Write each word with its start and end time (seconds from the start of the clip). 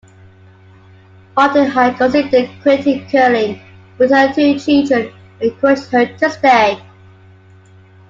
Martin 1.37 1.67
had 1.69 1.95
considered 1.95 2.49
quitting 2.63 3.07
curling, 3.07 3.61
but 3.99 4.09
her 4.09 4.33
two 4.33 4.57
children 4.57 5.13
encouraged 5.39 5.91
her 5.91 6.07
to 6.17 6.27
stay. 6.27 6.83